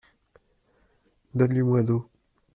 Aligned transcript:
Donne-lui 1.35 1.61
moins 1.61 1.83
d’eau. 1.83 2.09